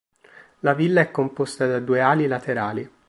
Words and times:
La 0.61 0.73
villa 0.73 1.01
è 1.01 1.11
composta 1.11 1.67
da 1.67 1.79
due 1.79 2.01
ali 2.01 2.25
laterali. 2.25 2.91